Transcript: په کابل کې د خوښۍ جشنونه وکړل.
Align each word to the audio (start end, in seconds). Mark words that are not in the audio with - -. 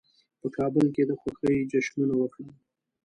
په 0.39 0.47
کابل 0.57 0.85
کې 0.95 1.03
د 1.07 1.11
خوښۍ 1.21 1.57
جشنونه 1.71 2.15
وکړل. 2.17 2.49